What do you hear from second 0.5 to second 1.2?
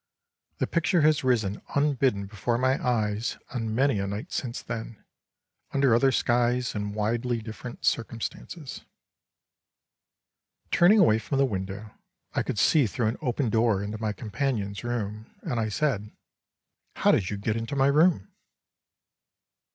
The picture